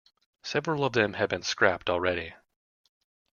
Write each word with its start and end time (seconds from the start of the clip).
Several 0.41 0.83
of 0.83 0.93
them 0.93 1.13
have 1.13 1.29
been 1.29 1.43
scrapped 1.43 1.87
already. 1.87 2.33